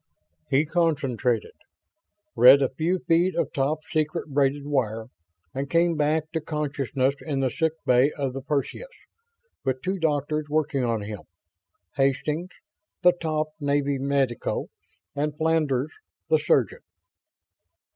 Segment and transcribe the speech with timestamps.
[0.49, 1.51] He concentrated
[2.35, 5.09] read a few feet of top secret braided wire
[5.53, 8.89] and came back to consciousness in the sickbay of the Perseus,
[9.63, 11.19] with two doctors working on him;
[11.97, 12.49] Hastings,
[13.03, 14.69] the top Navy medico,
[15.15, 15.91] and Flandres,
[16.29, 16.81] the surgeon.